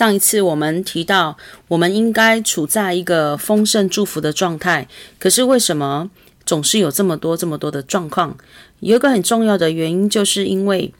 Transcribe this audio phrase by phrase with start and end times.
[0.00, 1.36] 上一次我们提到，
[1.68, 4.88] 我们应该处在一个丰盛祝福的状态，
[5.18, 6.10] 可是为什么
[6.46, 8.34] 总是有这么多这么多的状况？
[8.78, 10.94] 有一个很重要的原因，就是因为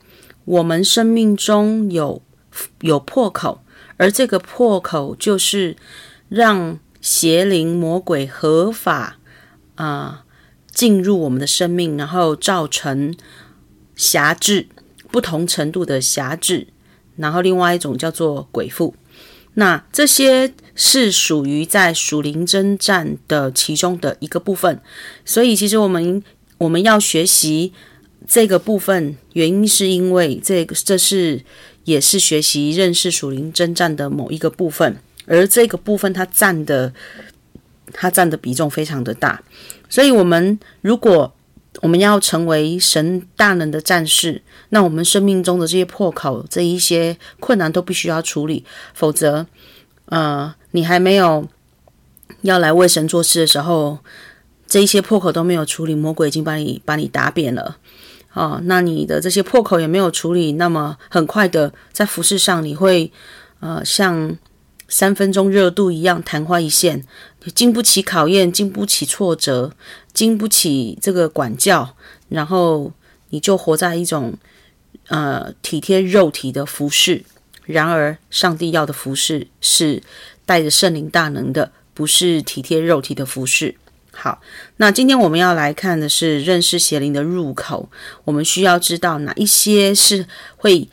[0.45, 2.21] 我们生命中有
[2.81, 3.63] 有破口，
[3.97, 5.75] 而这个破口就是
[6.29, 9.17] 让邪灵魔鬼合法
[9.73, 10.25] 啊、
[10.69, 13.15] 进入我们的生命，然后造成
[13.95, 14.67] 辖制，
[15.09, 16.67] 不同程度的辖制。
[17.17, 18.95] 然后另外一种叫做鬼附，
[19.55, 24.79] 那这些是属于在属灵征战的其中的一个部分。
[25.25, 26.23] 所以其实我们
[26.57, 27.73] 我们要学习
[28.27, 31.43] 这个部分，原因是因为这个这是
[31.83, 36.93] 也是学习认识属灵征战的某一个部分，而这个部分它占的
[37.91, 39.43] 它占的比重非常的大。
[39.89, 41.35] 所以我们如果
[41.79, 49.47] 我们要成为神大能的战士，那我们生命中的这些破口、这一些困难都必须要处理，否则，
[50.05, 51.47] 呃，你还没有
[52.41, 53.99] 要来为神做事的时候，
[54.67, 57.77] 这一些破口都没有处理，魔鬼已经把你把你打扁了，
[58.33, 63.11] 哦，那你的这些破口也没有处理，那么很快的在服事上你会，
[63.61, 64.37] 呃，像。
[64.91, 67.05] 三分钟热度一样，昙花一现，
[67.55, 69.73] 经不起考验，经不起挫折，
[70.13, 71.95] 经不起这个管教，
[72.27, 72.91] 然后
[73.29, 74.33] 你就活在一种
[75.07, 77.23] 呃体贴肉体的服侍。
[77.63, 80.03] 然而，上帝要的服侍是
[80.45, 83.75] 带着圣灵大能的，不是体贴肉体的服侍。
[84.11, 84.41] 好，
[84.75, 87.89] 那今天我们要来看的是认识邪灵的入口。
[88.25, 90.89] 我们需要知道哪一些是会。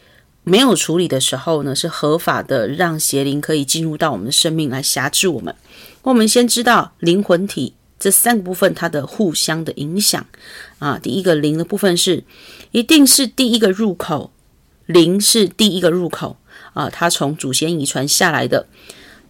[0.49, 5.55] 没有处理的时候呢，是合法的，让邪灵可以进入到我们的生命来辖制我们。
[6.03, 10.25] 我们先知道灵魂体这三个部分它的互相的影响
[10.79, 10.99] 啊。
[10.99, 12.25] 第一个灵的部分是，
[12.71, 14.31] 一定是第一个入口，
[14.87, 16.39] 灵是第一个入口
[16.73, 18.67] 啊，它从祖先遗传下来的，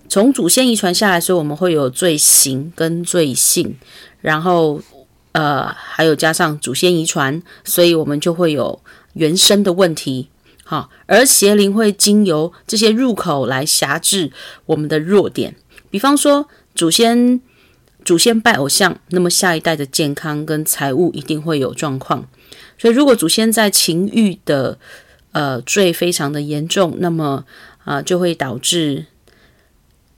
[0.09, 3.77] 从祖先遗传下来，所以我们会有罪行跟罪性，
[4.21, 4.81] 然后
[5.33, 8.81] 呃还有加上祖先遗传，所以我们就会有
[9.15, 10.29] 原生的问题。
[10.71, 14.31] 好，而邪灵会经由这些入口来辖制
[14.67, 15.57] 我们的弱点，
[15.89, 17.41] 比方说祖先
[18.05, 22.29] 祖先拜偶像，那么下一代的健康跟财务一定会有状况。
[22.77, 24.79] 所以如果祖先在情欲的
[25.33, 27.47] 呃罪非常的严重，那么
[27.85, 29.07] 啊、就会导致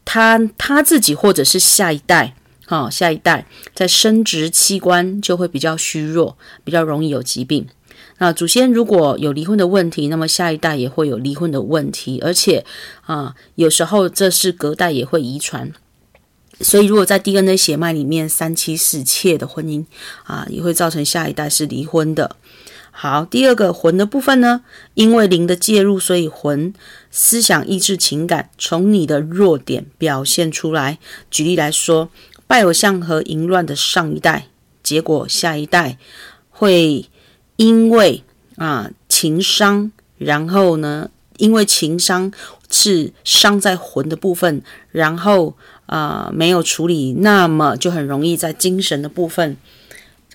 [0.05, 2.35] 他他自己或者是下一代，
[2.67, 7.69] 好、下一代在生殖器官就会比较虚弱，比较容易有疾病。
[8.23, 12.67] 那祖先如果有离婚的问题，那么下一代也会有离婚的问题，而且
[13.07, 15.73] 啊，有时候这是隔代也会遗传。
[16.61, 19.87] 所以，如果在 DNA 血脉里面三妻四妾的婚姻
[20.25, 22.37] 啊，也会造成下一代是离婚的。
[22.91, 24.61] 好，第二个魂的部分呢，
[24.93, 26.75] 因为灵的介入，所以魂
[27.11, 30.99] 思想、意志、情感从你的弱点表现出来。
[31.31, 32.11] 举例来说，
[32.47, 34.49] 拜偶像和淫乱的上一代，
[34.83, 35.97] 结果下一代
[36.51, 37.07] 会。
[37.61, 38.23] 因为
[38.57, 42.33] 啊情伤，然后呢，因为情伤
[42.71, 44.63] 是伤在魂的部分，
[44.93, 45.55] 然后
[45.85, 49.59] 啊没有处理，那么就很容易在精神的部分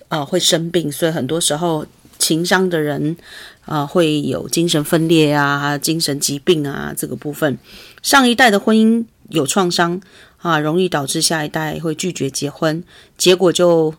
[0.06, 1.84] 啊会生病，所以很多时候
[2.16, 3.16] 情伤的人
[3.64, 7.58] 啊会有精神分裂啊、精神疾病啊这个部分。
[8.02, 10.00] 上一代的婚姻有创伤
[10.36, 12.84] 啊，容易导致下一代会拒绝结婚，
[13.18, 13.92] 结果就。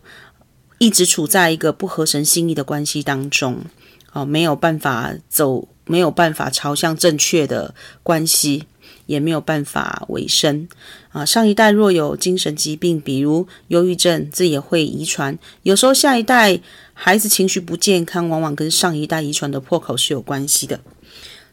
[0.78, 3.62] 一直处在一个不合神心意的关系当中，
[4.12, 7.74] 哦，没有办法走，没有办法朝向正确的
[8.04, 8.64] 关系，
[9.06, 10.68] 也没有办法维生
[11.10, 11.24] 啊。
[11.26, 15.36] 上一代若有精神疾病，比如忧郁症，这也会遗传。
[15.64, 16.60] 有时候下一代
[16.94, 20.80] 孩子情绪不健康，往往跟上一代遗传的破口是有关系的。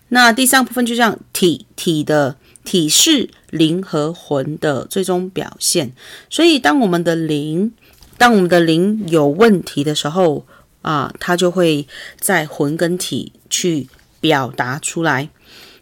[0.09, 5.93] 那第三部分就像体体的体是灵和魂的最终表现，
[6.29, 7.73] 所以当我们的灵。
[8.17, 10.45] 当我们的灵有问题的时候
[10.81, 11.87] 啊，它就会
[12.19, 13.87] 在魂跟体去
[14.19, 15.29] 表达出来。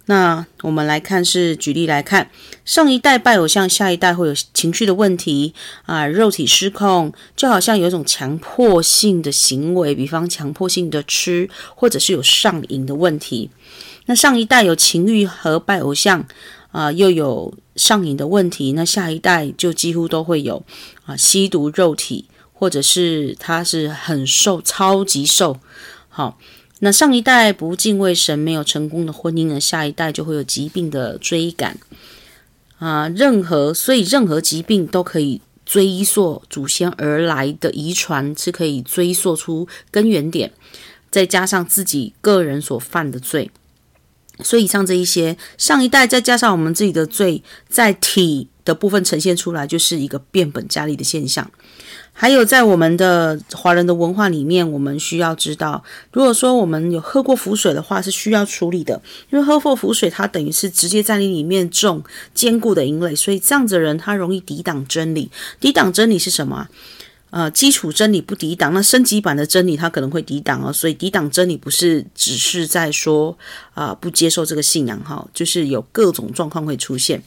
[0.05, 2.30] 那我们来看，是举例来看，
[2.65, 5.53] 上一代拜偶像，下一代会有情绪的问题
[5.85, 13.50] 啊，肉体失控，就好像有一种强迫性的行为，比方强迫性的吃，或者是有上瘾的问题。
[14.07, 16.25] 那上一代有情欲和拜偶像。
[16.74, 20.65] 啊，又有上瘾的问题，那下一代就几乎都会有
[21.05, 25.59] 啊，吸毒、肉体，或者是他是很瘦、超级瘦。
[26.09, 26.38] 好，
[26.79, 31.77] 那上一代不敬畏神，没有成功的婚姻呢，下一代就会有疾病的追赶
[32.77, 33.09] 啊。
[33.09, 40.51] 任何，所以任何疾病都可以追溯祖先而来的遗传，是可以追溯出根源点，
[41.09, 43.50] 再加上自己个人所犯的罪。
[44.44, 51.50] 所以以上这一些，上一代再加上我们自己的罪，在体的部分呈现出来，就是一个变本加厉的现象。
[52.16, 59.01] 还有在我们的华人的文化里面，我们需要知道，如果说我们有喝过符水的话，是需要处理的，
[59.31, 62.04] 因为喝过符水，它等于是直接在你里面种
[62.36, 65.31] 坚固的营垒，所以这样子的人他容易抵挡真理。
[65.60, 66.68] 抵挡真理是什么？
[67.35, 70.71] 呃，基础真理不抵挡，那升级版的真理它可能会抵挡哦。
[70.71, 73.35] 所以抵挡真理不是只是在说
[73.74, 77.24] 啊、不接受这个信仰哈，就是有各种状况会出现。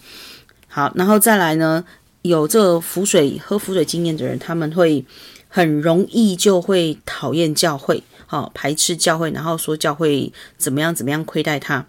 [0.69, 1.85] 好，然后再来呢，
[2.23, 5.05] 有这个符水喝浮水经验的人，他们会
[5.49, 11.85] 很容易就会讨厌教会，好排斥教会，然后说教会怎么样怎么样亏待他。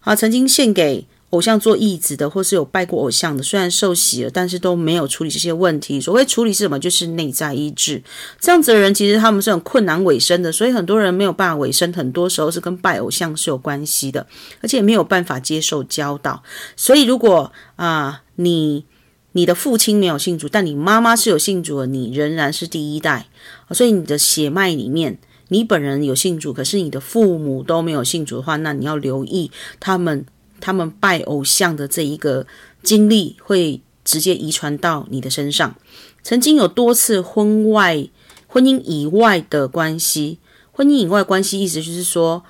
[0.00, 1.06] 好，曾经献给。
[1.30, 6.00] 偶像做义子的，或是有拜过偶像的，虽然受洗了，但是都没有处理这些问题。
[6.00, 6.76] 所谓处理是什么？
[6.76, 8.02] 就是内在医治。
[8.40, 14.26] 这样子的人，其实他们是很困难委身的，所以很多人没有办法委身，很多时候是跟拜偶像是有关系的，
[14.60, 16.42] 而且没有办法接受教导。
[16.74, 18.84] 所以，如果啊、你
[19.30, 23.28] 你的父亲没有信主，但你妈妈是有信主的，你仍然是第一代。
[23.70, 25.16] 所以，你的血脉里面，
[25.46, 30.26] 你本人有信主，可是你的父母都没有信主的话，那你要留意他们。
[30.60, 32.46] 他们拜偶像的这一个
[32.82, 35.74] 经历会直接遗传到你的身上。
[36.22, 38.06] 曾经有多次婚外、
[38.46, 40.38] 婚姻以外的关系，
[40.72, 42.44] 婚姻以外关系意思就是说，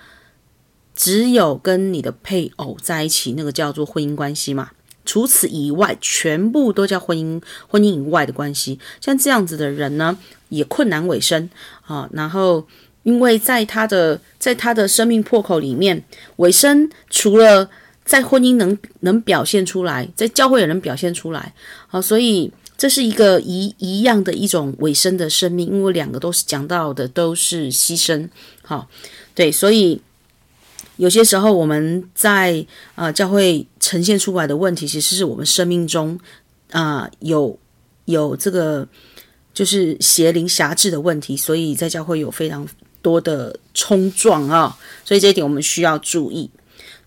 [0.94, 4.70] 只有跟你的配偶在一起，那个叫做婚姻关系嘛。
[5.06, 8.78] 除此以外，全部都叫婚姻、婚姻以外的关系。
[9.00, 10.16] 像这样子的人呢，
[10.50, 11.48] 也困难尾声
[11.86, 12.08] 啊。
[12.12, 12.66] 然后，
[13.02, 16.04] 因为在他的在他的生命破口里面，
[16.36, 17.68] 尾声除了
[18.04, 21.54] 在婚姻能能表现出来，在教会也能表现出来，
[21.86, 28.28] 好，所以这是一个一一样的一种委身的生命，因为两个都是讲到的都是牺牲，
[28.62, 28.88] 好，
[29.34, 30.00] 对，所以
[30.96, 36.18] 有些时候我们在啊、呃、教会呈现出来的问题，其实是我们生命中
[36.72, 37.56] 啊、有
[38.06, 38.88] 有这个
[39.54, 42.66] 就是邪灵辖制的问题，所以在教会有非常
[43.02, 46.50] 多的冲撞啊，所以这一点我们需要注意。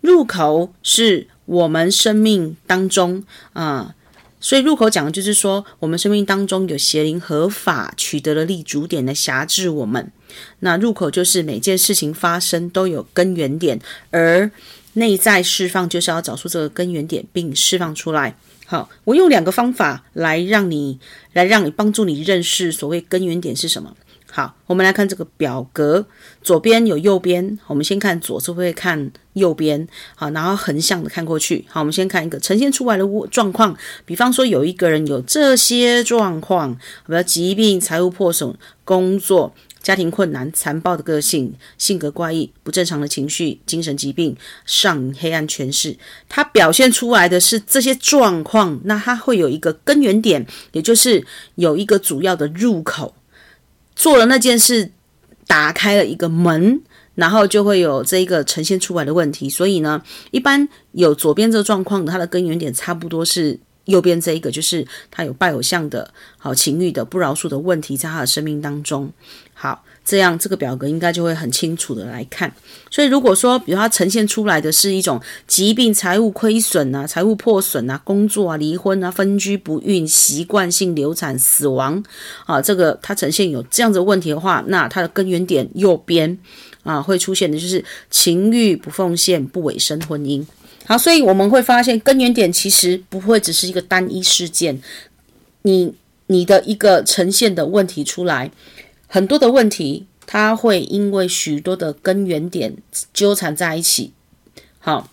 [0.03, 3.23] 入口是我们生命当中
[3.53, 3.95] 啊、
[4.41, 10.11] 所以入口讲的就是说，我们生命当中有邪灵合法取得了立足点的辖制我们。
[10.59, 13.79] 那入口就是每件事情发生都有根源点，
[14.11, 14.51] 而
[14.93, 18.35] 内在释放就是要找出这个根源点并释放出来。
[18.65, 20.99] 好，我用两个方法来让你
[21.31, 23.95] 来让你帮助你认识所谓根源点是什么。
[24.35, 26.07] 好，我们来看这个表格，
[26.41, 27.59] 左边有右边。
[27.67, 29.87] 我们先看左，是会看右边？
[30.15, 31.63] 好，然后横向的看过去。
[31.69, 33.77] 好，我们先看一个呈现出来的状况。
[34.07, 38.51] 比方说，有一个人有这些状况，比如疾病、财务破损、
[38.83, 39.53] 工作、
[39.83, 44.35] 家庭困难、残暴的个性、性格怪异、不正常的情绪、精神疾病、
[44.65, 45.95] 上、黑暗权势。
[46.27, 53.13] 他表现出来的是这些状况，那他会有一个根源点，也就是有一个主要的入口。
[54.03, 54.91] 做了那件事，
[55.47, 56.81] 打开了一个门，
[57.15, 59.49] 然后就会有这一个呈现出来的问题。
[59.49, 69.09] 所以呢，一般有左边这个状况，它的根源点差不多是右边这一个，就是他有拜偶像的、好情欲的、不饶恕的问题在他的生命当中。
[69.53, 69.85] 好。
[70.05, 72.53] 这样这个表格应该就会很清楚的来看。
[72.91, 82.03] 所以如果说，比如它呈现出来的是一种疾病、财务亏损啊、财务破损啊、工作啊、离婚啊、分居不孕、习惯性流产、死亡
[82.45, 86.37] 啊，这个它呈现有这样子的问题的话，那它的根源点右边
[86.83, 90.45] 啊会出现的就是情欲、不奉献、不委身婚姻。
[90.85, 94.79] 好，所以我们会发现根源点其实不会只是一个单一事件，
[95.61, 95.93] 你
[96.27, 98.51] 你的一个呈现的问题出来。
[99.13, 102.75] 很多的问题，它会因为许多的根源点
[103.13, 104.11] 纠缠在一起。
[104.79, 105.07] 好，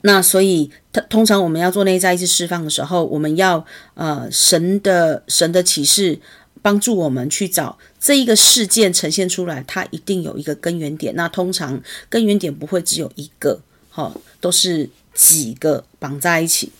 [0.00, 6.18] 那所以，它通常我们要做内在意识释放的时候，我们要呃神的神的启示
[6.60, 11.14] 帮助我们去找这一个事件呈现出来，它一定有一个根源点。
[11.14, 13.60] 那通常根源点不会只有一个，
[13.90, 16.72] 好，都是几个绑在一起。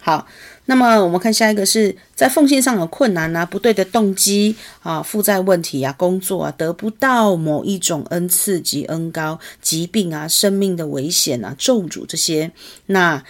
[0.00, 0.26] 好。
[0.70, 12.52] 那么我们看下一个是在奉献上有困难啊，不对的动机啊，负债问题啊，工作啊，得不到某一种恩赐及恩膏，疾病啊，生命的危险啊，咒诅这些，
[12.86, 13.20] 那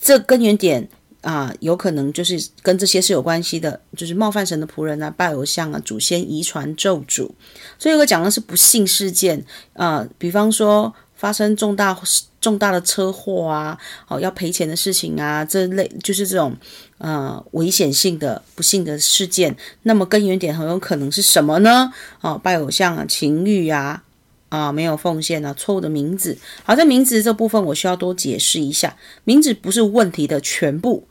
[0.00, 0.88] 这根源点
[1.20, 7.30] 啊，有可能就是跟这些是有关系的，就是冒犯神的仆人啊，拜偶像啊，祖先遗传咒诅。
[7.78, 11.94] 所以我讲的是不幸事件啊，比方说发生重大
[12.40, 16.56] 重大的车祸啊，好要赔钱的事情啊，这类就是这种。
[17.00, 21.92] 呃，危险性的不幸的事件，那么根源点很有可能是什么呢？
[22.20, 24.02] 哦，拜偶像啊，情欲啊，
[24.48, 26.36] 啊，没有奉献啊，错误的名字。
[26.64, 31.06] 好，在名字这部分我需要多解释一下，名字不是问题的全部，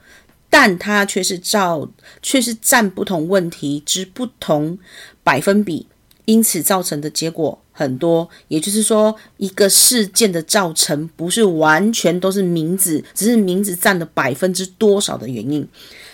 [0.49, 1.87] 但它却是照，
[2.21, 4.77] 却是占不同问题之不同
[5.23, 5.87] 百分比，
[6.25, 8.27] 因此造成的结果很多。
[8.47, 15.65] 也就是说，一个事件的造成不是完全都是名字，只是名字占了百分之多少的原因。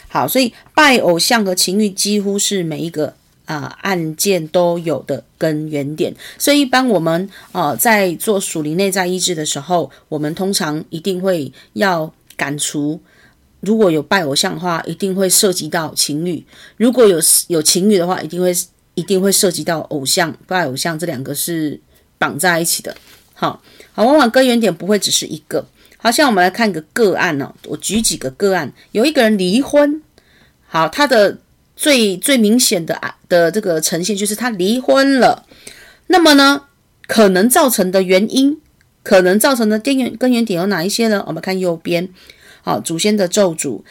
[0.09, 3.13] 好，所以拜偶像和情欲几乎是每一个
[3.45, 6.13] 啊、案件都有的根源点。
[6.37, 12.99] 所以一般我们啊、在做属灵内在医治的时候，我们通常一定会要赶除，
[13.61, 16.43] 如果有拜偶像的话，一定会涉及到情欲；
[16.77, 17.17] 如果有
[17.47, 18.53] 有情欲的话，一定会
[18.95, 21.79] 一定会涉及到偶像拜偶像，这两个是
[22.17, 22.95] 绑在一起的。
[23.33, 23.61] 好，
[23.93, 25.65] 好，往往根源点不会只是一个。
[25.97, 30.01] 好，现在我们来看一个个案呢、我举几个个案，有一个人离婚，
[30.67, 31.39] 好，他的
[31.75, 35.45] 最最明显的的这个呈现就是他离婚了。
[36.07, 36.63] 那么呢，
[37.07, 38.59] 可能造成的原因，
[39.01, 41.23] 可能造成的根源根源点有哪一些呢？
[41.25, 42.09] 我们看右边，
[42.61, 43.81] 好，祖先的咒诅，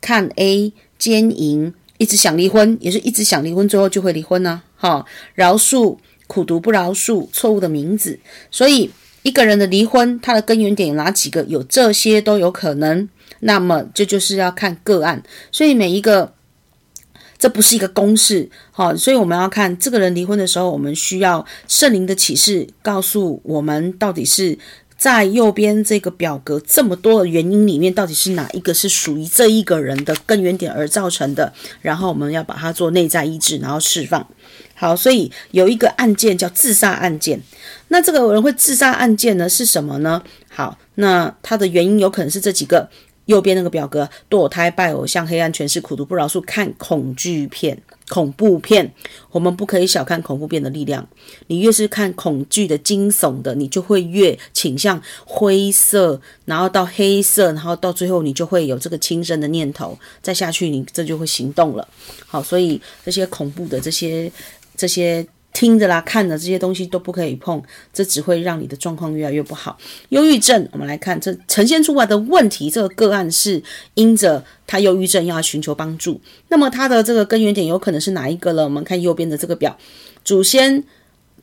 [0.00, 4.64] 看 A 奸淫，一直想离婚，也是一直想离婚，最后就会离婚呢、啊。
[4.74, 8.18] 好，饶恕苦读不饶恕，错误的名字，
[8.50, 8.90] 所以。
[9.24, 11.44] 一个人的离婚，他的根源点有哪几个？
[11.44, 13.08] 有这些都有可能。
[13.38, 16.34] 那么这就是要看个案，所以每一个
[17.38, 24.58] 这不是一个公式，好，所以我们要看这个人离婚的时候，我们需要圣灵的启示告诉我们，到底是
[25.02, 34.24] 在右边这个表格这么多的原因里面，到底是哪一个是属于这一个人的根源点而造成的，然后我们要把它做内在医治，然后释放。
[34.76, 37.40] 好，所以有一个案件叫自杀案件。
[37.88, 40.22] 那这个人会自杀案件呢是什么呢？
[40.48, 42.88] 好，那他的原因有可能是这几个。
[43.26, 47.80] 右边那个表格，堕胎、拜偶像、黑暗权势、苦毒不饶恕、看恐惧片、
[48.12, 48.92] 恐怖片。
[49.30, 51.08] 我们不可以小看恐怖片的力量。
[51.46, 59.98] 你越是看恐惧的、惊悚的，你就会越倾向灰色，然后到黑色，然后到最后你就会有这个轻生的念头。
[60.20, 61.88] 再下去，你这就会行动了。
[62.26, 64.30] 好，所以这些恐怖的这些。
[64.74, 69.78] 这些听着啦、看着这些东西都不可以碰，这只会让你的状况越来越不好。
[70.08, 73.62] 忧郁症，我们来看这呈现出来的问题，这个个案是
[73.94, 76.20] 因着他忧郁症要寻求帮助。
[76.48, 78.64] 那么他的这个根源点有可能是哪一个了？
[78.64, 79.76] 我们看右边的这个表，
[80.24, 80.82] 祖先、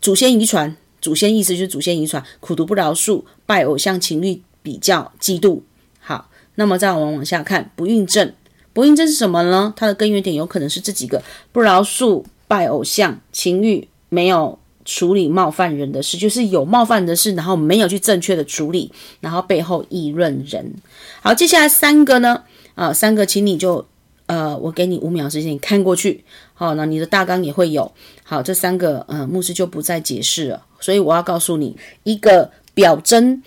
[0.02, 5.62] 祖先遗传，祖先意思就是祖先遗传，苦读不饶恕，拜偶像、情欲比较、嫉妒。
[6.00, 8.34] 好，那么再我们往下看，不孕症，
[8.74, 9.74] 不孕症是什么呢？
[9.76, 12.26] 它的根源点有可能是这几个，不饶恕。
[12.50, 20.74] 拜偶像、情欲没有处理冒犯人的事，就是有冒犯的事，然后没有去正确的处理，然后背后议论人。
[21.22, 22.44] 好，接下来三个呢？
[22.76, 23.86] 啊，三个，请你就
[24.26, 26.24] 呃，我给你五秒时间，你看过去。
[26.54, 27.92] 好，那你的大纲也会有。
[28.24, 30.66] 好，这三个，呃，牧师就不再解释了。
[30.80, 33.44] 所以我要告诉你，一个表征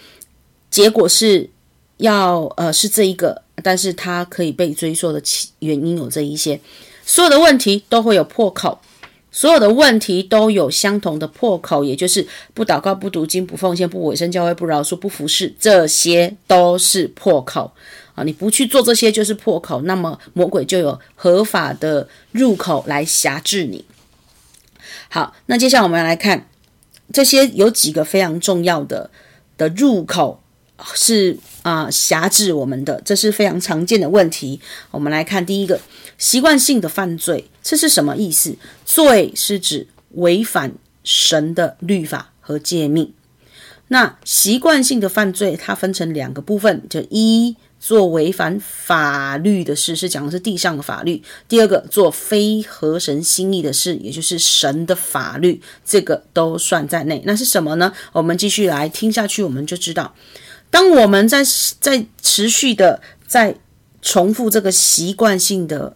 [0.71, 1.49] 结果是
[1.97, 5.23] 要呃是这一个，但是它可以被追溯的
[5.61, 6.61] 原因有这一些，
[7.04, 8.78] 所有的问题都会有破口。
[9.33, 17.73] 所有的问题都有相同的破口，也就是不祷告、不读经、不奉献、不委身教会、不饶恕、不服侍，这些都是破口
[18.15, 18.23] 啊！
[18.25, 23.87] 你不去做这些就是破口，那么魔鬼就有合法的入口来辖制你。
[25.09, 26.47] 好，那接下来我们来看
[27.11, 29.11] 这些有几个非常重要的
[29.57, 30.41] 的入口。
[30.95, 34.61] 是啊，辖制我们的，这是非常常见的问题。
[34.91, 35.81] 我们来看第一个，
[36.19, 38.57] 习惯性的犯罪，这是什么意思？
[38.85, 40.73] 罪是指违反
[41.05, 43.12] 神的律法和诫命。
[43.89, 57.23] 那习惯性的犯罪，它分成两个部分，就一做违反法律的事，是讲的是地上的法律；第二个做非合神心意的事，也就是神的法律，这个都算在内。
[57.27, 57.93] 那是什么呢？
[58.12, 60.15] 我们继续来听下去，我们就知道。
[60.73, 61.43] 当我们在
[61.81, 63.55] 在持续的在
[64.00, 65.95] 重复这个习惯性的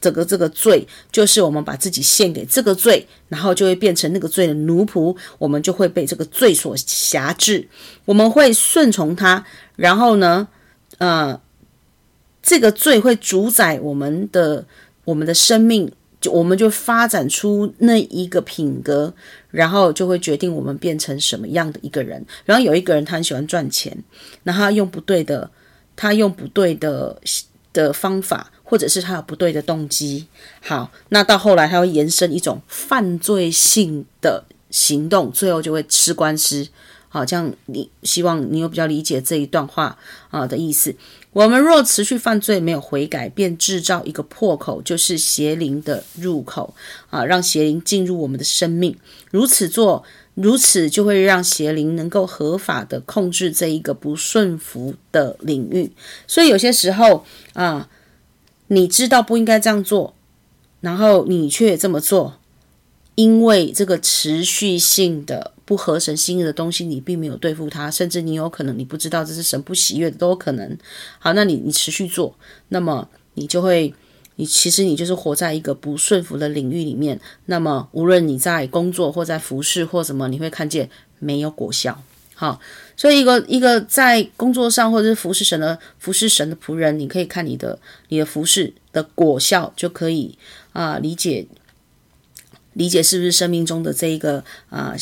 [0.00, 7.68] 这个这个罪，就是我们把自己献给这个罪，然后就会变成那个罪的奴仆，我们就会被这个罪所辖制，
[8.04, 10.46] 我们会顺从他，然后呢，
[10.98, 11.40] 呃，
[12.40, 14.64] 这个罪会主宰我们的
[15.04, 15.90] 我们的生命。
[16.22, 19.12] 就我们就发展出那一个品格，
[19.52, 22.26] 然后就会决定我们变成什么样的一个人。
[22.44, 23.96] 然后有一个人他很喜欢赚钱，
[24.42, 25.48] 那他用不对的，
[25.94, 27.16] 他用不对的
[27.72, 30.26] 的方法，或者是他有不对的动机。
[30.60, 36.66] 好，那到后来他会延伸一种犯罪性的行动，最后就会吃官司。
[37.08, 39.98] 好，这样你希望你有比较理解这一段话
[40.30, 40.94] 啊的意思。
[41.32, 46.74] 我们若持续犯罪，没有悔改，便制造一个破口，就是邪灵的入口
[47.08, 48.94] 啊，让邪灵进入我们的生命。
[49.30, 55.90] 如此做，如此就会让邪灵能够合法的控制这一个不顺服的领域。
[56.26, 57.24] 所以有些时候
[57.54, 57.88] 啊，
[58.66, 60.14] 你知道不应该这样做，
[60.80, 62.38] 然后你却这么做。
[63.14, 70.76] 因为这个持续性的不合神心意的东西，你并没有对付它，甚至你有可能你不知道这是神不喜悦的，都有可能。
[71.18, 72.36] 好，那你你持续做，
[72.68, 73.94] 那么你就会，
[74.36, 77.20] 你其实你就是活在一个不顺服的领域里面。
[77.46, 82.02] 那么无论你在工作或在服侍或什么，你会看见没有果效。
[82.34, 82.60] 好，
[82.96, 87.78] 所以一个一个在工作上或者是服侍神的服侍神的仆人，你可以看你的
[88.08, 90.36] 你的服侍的果效，就可以
[90.72, 91.46] 啊、理解。
[92.74, 94.96] 理解是不是生命中的这一个啊、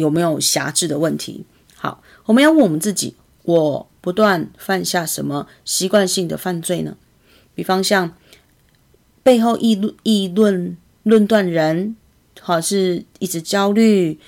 [0.00, 1.44] 有没有辖制的问题？
[1.76, 6.96] 好，我们要问我们自己：我不断犯下什么习惯性的犯罪呢？
[7.54, 8.16] 比方像
[9.22, 11.96] 背后议论议论论断人，
[12.40, 14.18] 好，是一直焦虑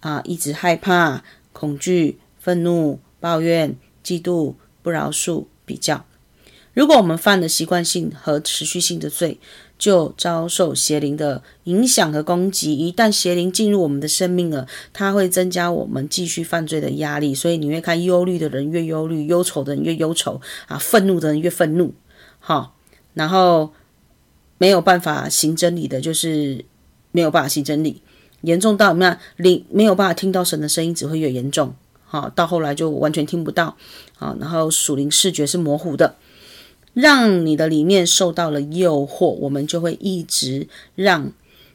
[0.00, 6.06] 啊，一直害怕、恐惧、愤怒、抱怨、嫉妒、不饶恕、比较。
[6.72, 9.40] 如果我们犯了习惯性和持续性的罪，
[9.78, 12.74] 就遭受邪灵的影响和攻击。
[12.74, 17.34] 一旦邪灵进入我们的生命了，它会增加我们继续犯罪的压力。
[17.34, 21.92] 所以你会看忧虑的人越忧虑，忧愁的人越忧愁啊，愤怒的人越愤怒。
[22.38, 22.74] 好，
[23.14, 23.72] 然后
[24.58, 26.64] 没有办法行真理的，就是
[27.12, 28.00] 没有办法行真理，
[28.42, 31.74] 严重到那灵没有办法听到神的声音，只会越严重。
[32.04, 33.76] 好，到后来就完全听不到。
[34.16, 36.16] 好，然后属灵视觉是模糊的。
[36.96, 41.30] 让你的里面受到了诱惑，我们就会一直让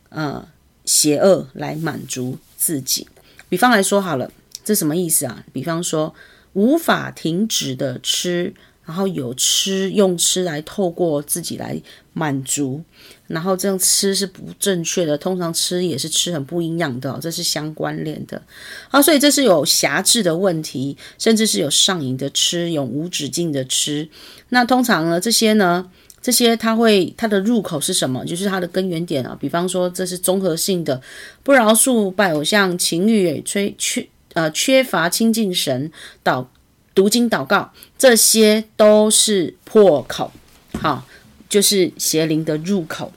[0.09, 0.47] 呃
[0.83, 3.07] 邪恶来满足自己。
[3.47, 4.31] 比方来说好了，
[4.65, 5.45] 这什么意思啊？
[5.53, 6.15] 比方说
[6.53, 8.55] 无法停止的吃。
[8.85, 11.79] 然后有吃用吃来透过自己来
[12.13, 12.83] 满足，
[13.27, 15.17] 然后这样吃是不正确的。
[15.17, 18.41] 通常吃也是吃很不营养的，这是相关联的。
[18.89, 24.09] 啊，所以这是有辖制的问题，甚至是有上瘾的吃，永无止境的吃。
[24.49, 25.89] 那通常呢，这些呢，
[26.21, 28.25] 这些它会它的入口是什么？
[28.25, 29.37] 就是它的根源点啊。
[29.39, 31.01] 比方说，这是综合性的
[31.43, 35.89] 不饶恕、拜偶像、情欲、缺缺呃缺乏亲近神
[36.23, 36.50] 导。
[36.93, 40.31] 读经祷告，这些都是破口，
[40.79, 41.05] 好，
[41.49, 43.11] 就是邪灵的入口。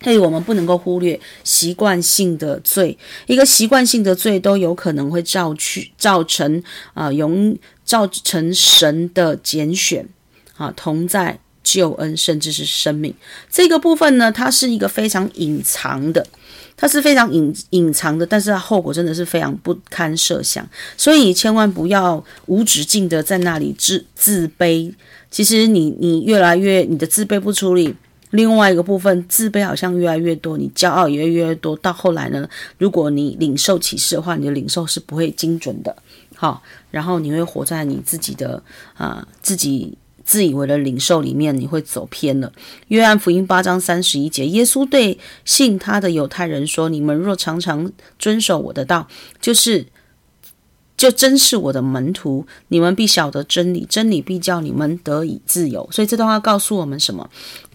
[0.00, 6.62] 所以我们不能够忽略习惯性的罪，一个习惯性的罪都有可能会造去造成
[6.94, 10.08] 啊，永、呃、造成神的拣选
[10.56, 13.12] 啊，同在救恩，甚至是生命
[13.50, 16.24] 这个部分呢，它是一个非常隐藏的。
[16.80, 20.64] 它是非常隐隐藏的，但是它后果真的是非常不堪设想，
[20.96, 24.94] 所以千万不要无止境的在那里自自卑。
[25.28, 27.92] 其实你你越来越你的自卑不处理，
[28.30, 31.76] 另外一个部分自卑好像越来越多，你骄傲也越来越多。
[31.78, 35.96] 到后来呢，如果你领受启示的话，你的领受是不会精准的。
[36.36, 36.62] 好，
[36.92, 38.62] 然后你会活在你自己的
[38.94, 39.98] 啊、自己。
[40.28, 42.52] 自以为的领受里面，你会走偏了。
[42.88, 49.08] 约翰福音八章三十一节，耶稣对信他的犹太人说：“你们若常常遵守我的道，
[49.40, 49.86] 就是
[50.98, 52.46] 就真是我的门徒。
[52.68, 57.30] 你们必晓得真理，真理必叫你们得以自由。”所以这段话告诉我们什么？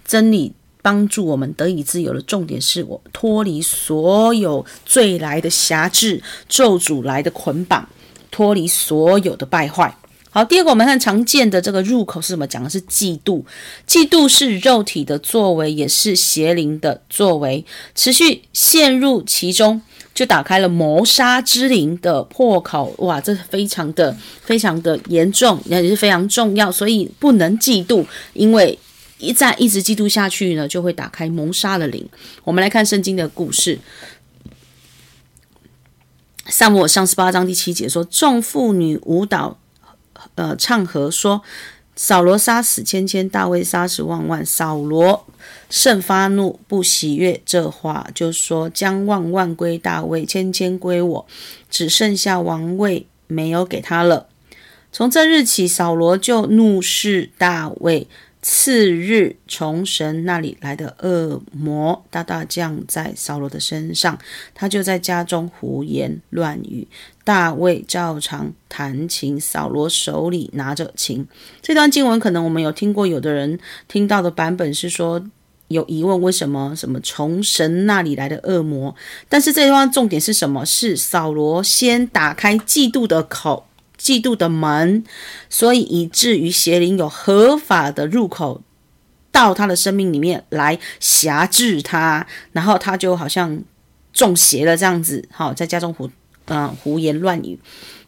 [0.06, 7.90] 真理帮助我们得以自由的重点是我脱离所有罪来的辖制、咒诅来的捆绑，
[8.30, 9.98] 脱离所有的败坏。
[10.36, 12.48] 好，第二个我们看常见的这个入口是什么？
[12.48, 13.44] 讲的是嫉妒，
[13.88, 17.64] 嫉妒是肉体的作为，也是邪灵的作为。
[17.94, 19.80] 持续陷入其中，
[20.16, 22.96] 就打开了谋杀之灵的破口。
[22.98, 28.80] 哇，这非常的非常的严重，也是非常重要，所以不能嫉妒，因为
[29.20, 32.10] 一再一直嫉妒下去呢，就会打开谋杀的灵。
[32.44, 33.78] 我们来看圣经的故事，
[36.48, 39.60] 撒母耳上十八章第七节说：众妇女舞蹈。
[40.36, 41.42] 呃，唱和说
[41.96, 44.46] ：“扫罗杀死千千，大卫杀死万万。
[44.46, 45.26] 扫罗
[45.70, 51.26] 甚发怒，不喜悦这话，就说：将万万归大卫，千千归我，
[51.70, 54.28] 只剩下王位没有给他了。
[54.92, 58.08] 从这日起，扫罗就怒视大卫。”
[58.44, 64.20] 次日，从神那里来的恶魔大大降在扫罗的身上，
[64.54, 66.88] 他就在家中胡言乱语。
[67.24, 71.26] 大卫照常弹琴，扫罗手里拿着琴。
[71.62, 75.26] 这段经文可能我们有听过，有的人听到的版本是说，
[75.70, 78.94] 有疑问，为什么什么从神那里来的恶魔？
[79.30, 80.66] 但是这地方重点是什么？
[80.66, 83.68] 是扫罗先打开嫉妒的口，
[84.00, 85.04] 嫉妒的门，
[85.50, 88.62] 所以以至于邪灵有合法的入口
[89.32, 93.62] 到他的生命里面来辖制他，然后他就好像
[94.12, 96.10] 中邪了这样子，好，在家中胡
[96.48, 97.58] 嗯、胡言乱语。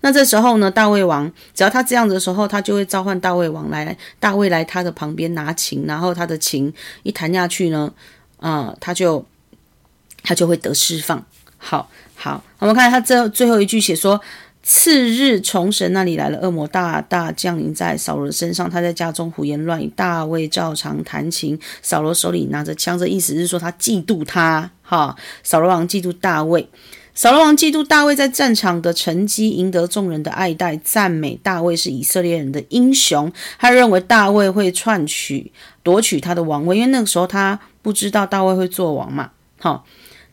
[0.01, 6.71] 那这时候呢，大卫王只要他这样子的时候，他就会召唤大卫王来，大卫来他的旁边拿琴，然后他的琴
[7.03, 7.91] 一弹下去呢，
[8.37, 9.25] 啊、呃，他就
[10.21, 11.25] 他就会得释放。
[11.57, 14.19] 好好，我们看他这最后一句写说，
[14.67, 26.67] 次日从神那里来了恶魔，大大降临在扫罗身上，他在家中胡言乱语，大卫照常弹琴，扫罗手里拿着枪，这意思是说他嫉妒他，哈，扫罗王嫉妒大卫。
[27.13, 33.31] 扫罗王嫉妒大卫在战场的成绩，赢得众人的爱戴，赞美大卫是以色列人的英雄。
[33.59, 35.51] 他认为大卫会篡取、
[35.83, 39.29] 夺取他的王位，因为那个时候他不知道大卫会做王嘛。
[39.59, 39.85] 好，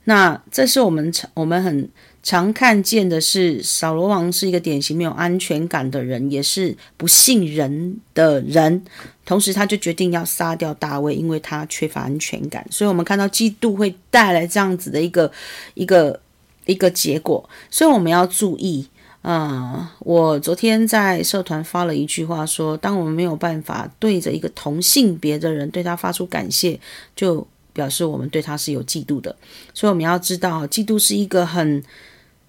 [0.05, 1.89] 那这是我们我们很
[2.23, 8.85] 常看见的是，扫罗王是一个典型没有安全感的人，也是不信人的人。
[9.25, 12.67] 同时，他就决定要杀掉大卫，因为他缺乏安全感。
[12.71, 15.31] 所以，我们看到嫉妒会带来这样子的一个
[15.75, 16.21] 一个。
[16.65, 18.87] 一个结果，所以我们要注意
[19.23, 26.79] 啊、我昨天在社团发了一句话说，当我们没有办法对着一个同性别的人对他发出感谢，
[27.17, 29.35] 就表示我们对他是有嫉妒的。
[29.75, 31.83] 所以我们要知道，嫉妒是一个很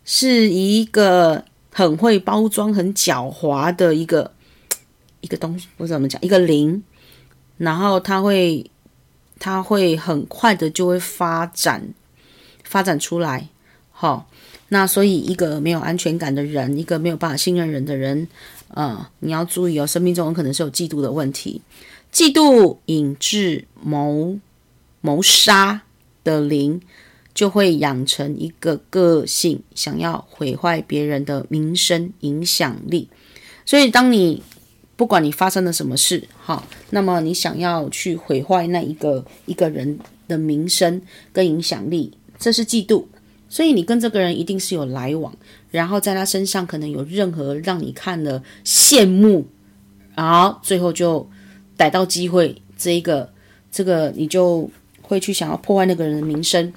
[0.06, 4.32] 是一个很会包装、很狡猾的一个
[5.22, 6.84] 一个东西，我怎么讲，一个灵，
[7.58, 8.70] 然后它会
[9.40, 11.94] 它会很快的就会发展
[12.64, 13.48] 发展出来。
[13.92, 14.28] 好，
[14.70, 18.28] 那所以一个没有安全感的人，一个没有办法信任人的人，
[18.70, 21.62] 呃，你要注意哦，生命中有可能是有嫉妒的问题，
[22.12, 24.38] 嫉妒引致谋
[25.00, 25.84] 谋杀
[26.24, 26.82] 的灵，
[27.34, 33.10] 就会养成一个个性，想要毁坏别人的名声、影响力。
[33.66, 34.44] 所以，当你
[34.96, 43.06] 不管你发生了什么事，好，那么你想要去毁坏那一个一个人的名声跟影响力，这是嫉妒。
[43.50, 45.32] 所以你跟这个人一定是有来往，
[45.70, 49.48] 然后在他身上可能有任何让你看了羡慕，
[50.16, 51.28] 然后最后就
[51.78, 53.32] 逮到机会，这一个
[53.72, 54.70] 这个你就
[55.02, 56.74] 会去想要破坏那个人的名声。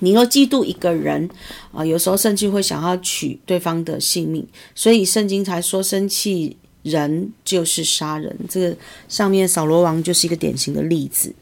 [0.00, 1.30] 你若嫉妒一个人
[1.72, 8.36] 啊，有时候甚至会想要取对方的性命，所以圣经才说生气人就是杀人。
[8.48, 8.76] 这个
[9.08, 11.32] 上面扫罗王就是一个典型的例子，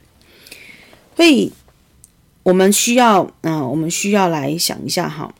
[1.17, 1.51] 所以。
[2.45, 5.35] 我们需要，啊、我们需要来想一下哈。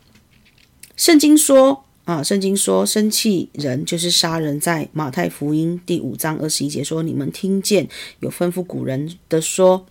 [0.95, 4.59] 圣经说，啊，圣经说，生气人就是杀人。
[4.59, 9.87] 在马太福音第五章二十一节说：“你们听见有吩咐古人的说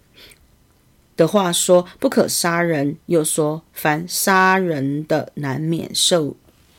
[1.19, 6.35] 的话说，不可杀人，又说凡杀人的难免受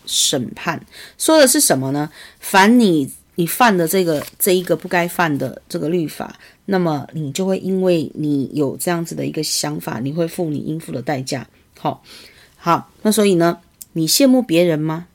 [0.07, 0.83] 审判。”
[1.19, 2.09] 说的是什么呢？
[2.39, 6.35] 凡你你犯的这个这一个不该犯的这个律法。
[6.65, 11.47] 那么你就会因为你有这样子的一个想法，你会付你应付的代价。
[11.77, 12.03] 好，
[12.57, 13.57] 好，那所以呢，
[13.93, 15.07] 你羡慕别人吗？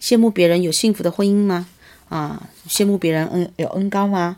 [0.00, 1.66] 羡慕别人有幸福的婚姻吗？
[2.08, 4.36] 啊，羡慕别人恩有恩高吗？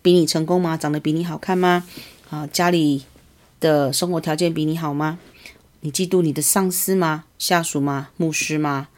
[0.00, 0.76] 比你成功吗？
[0.76, 1.84] 长得比你好看吗？
[2.30, 3.04] 啊，家里
[3.64, 5.18] 的生活条件比你好吗？
[5.80, 7.24] 你嫉妒你的上司吗？
[7.38, 8.10] 下属吗？
[8.18, 8.88] 牧师吗？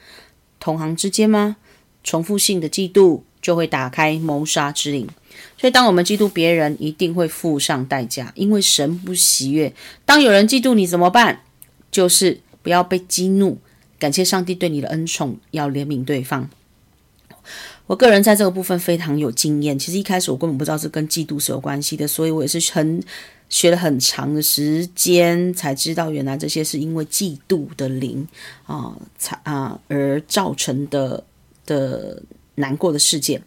[0.58, 1.54] 同行之间吗？
[2.02, 5.06] 重复性的嫉妒就会打开谋杀之灵。
[5.56, 9.72] 所以，当我们嫉妒别人，一定会付上代价，因为神不喜悦。
[10.04, 11.42] 当有人嫉妒你怎么办？
[11.92, 13.58] 就是不要被激怒，
[14.00, 16.50] 感谢上帝对你的恩宠，要怜悯对方。
[17.86, 19.78] 我个人在这个部分非常有经验。
[19.78, 23.00] 其实一开始我根本不知道是跟嫉妒是有关系的，所以我也是很
[23.48, 28.26] 学了很长的时间才知道，原来这些是因为嫉妒的灵
[28.66, 31.22] 啊，才啊而造成的
[31.64, 32.22] 的
[32.56, 33.42] 难过的事件。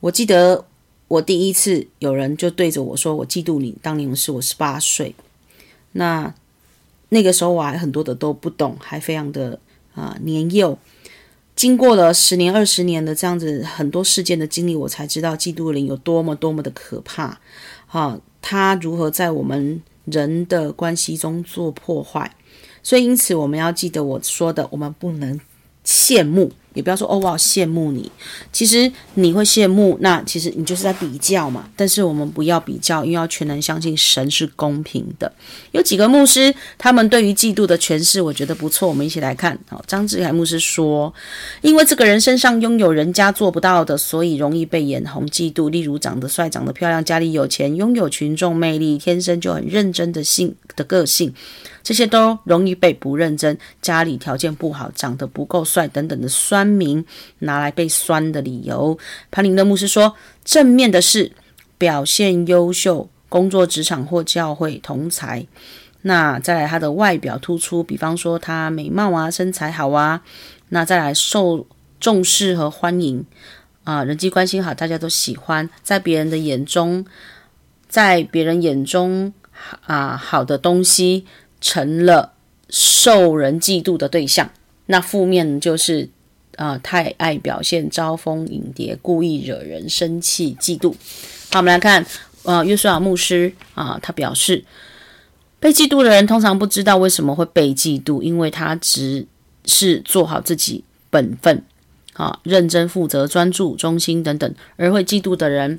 [0.00, 0.64] 我记得
[1.06, 5.14] 我第一次有人就对着我说：“我嫉妒你。”当年是我十八岁，
[5.92, 6.34] 那
[7.10, 9.58] 那个时候我还很多的都不懂，还非常的
[9.94, 10.78] 啊、年幼。
[11.56, 17.40] 经过了十年、二十年的这样子很多事件的经历，我才知道嫉妒灵有多么多么的可怕。
[17.88, 22.34] 啊，他如何在我们人的关系中做破坏？
[22.82, 25.38] 所以，因此我们要记得我说的，我们不能
[25.84, 26.50] 羡慕。
[26.74, 28.10] 也不要说哦，我好羡慕你。
[28.52, 31.68] 其实你会羡慕，那其实你就是在比较嘛。
[31.76, 35.32] 但是我们不要比较，因为要全然相信神是公平的。
[35.72, 38.88] 有几个牧师，他们对于嫉妒的诠释，我觉得不错。
[38.88, 39.58] 我们一起来看。
[39.68, 41.12] 好，张志凯牧师说，
[41.62, 45.68] 因为这个人身上拥有人家做不到的，所以容易被眼红嫉妒。
[45.70, 51.32] 例如长得帅、长得漂亮、家里有钱、拥有群众魅力、天生就很认真的性的个性。
[51.82, 57.04] 这些都容易被不认真、家里条件不好、长得不够帅等等的帅酸民
[57.38, 58.98] 拿来被酸的理由。
[59.30, 61.30] 潘林的牧师说，正面的是
[61.78, 65.46] 表现优秀、工作职场或教会同才。
[66.02, 70.22] 那再来他的外表突出，比方说他美貌啊、身材好啊。
[70.70, 71.64] 那再来受
[72.00, 73.24] 重视和欢迎
[73.84, 77.06] 啊，人际关系好，大家都喜欢，在别人的眼中，
[77.88, 79.32] 在别人眼中
[79.86, 81.24] 啊，好的东西。
[81.60, 82.34] 成了
[82.70, 84.48] 受人嫉妒的对象，
[84.86, 86.08] 那负面就是
[86.58, 90.92] 啊、太爱表现、招蜂引蝶、故意惹人生气、嫉妒。
[91.52, 92.04] 好，我们来看，
[92.42, 94.64] 呃，约书亚牧师啊、他表示，
[95.60, 99.24] 被嫉妒的人通常不知道为什么会被嫉妒，因为他只
[99.66, 101.62] 是做好自己本分，
[102.14, 105.78] 啊，认真负责、专注、忠心等等，而会嫉妒的人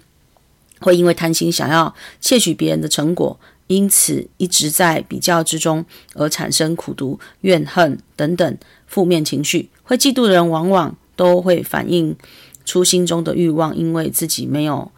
[0.79, 3.37] 会因为贪心，想要窃取别人的成果。
[3.67, 8.57] 因此，一直在比较之中，而产生苦毒、怨恨等等
[8.89, 9.69] 负面情绪。
[9.83, 12.13] 会嫉妒的人，往往都会反映
[12.65, 14.91] 出心中的欲望，因为自己没有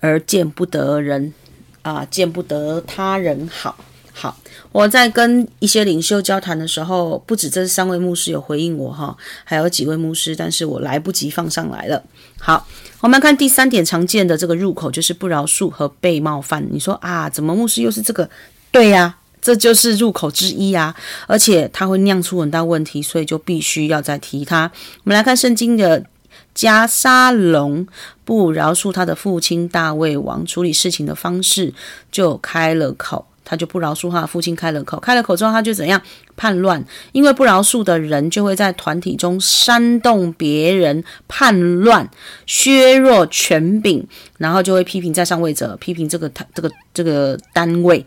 [0.00, 1.32] 而见不得人
[1.80, 3.74] 啊，见不得他人好。
[4.12, 4.36] 好，
[4.70, 12.02] 我在跟一些领袖交谈的时候，不止这三位牧师有回应我哈，还有几位牧师，但是我来不及放上来了。
[12.38, 12.68] 好。
[13.00, 16.66] 我们看第三点常见的这个入口，就是不饶恕和被冒犯。
[16.70, 18.30] 你说啊，怎么牧师又是这个？
[18.72, 20.96] 对呀、这就是入口之一啊，
[21.28, 24.72] 而且它会酿出很大问题，所以就必须要再提它。
[25.02, 26.06] 我们来看圣经的
[26.54, 27.86] 加沙龙
[28.24, 31.74] 不饶恕他的父亲大卫王，处理事情的方式
[32.10, 33.26] 就开了口。
[33.46, 36.00] 他就不饶恕他的父亲，开了口，开了口之后，他就怎样
[36.34, 36.82] 叛乱？
[37.12, 42.08] 因为不饶恕的人就会在团体中煽动别人叛乱，
[42.46, 48.06] 削弱权柄，然后就会批评在上位者，批评这个他这个这个单位。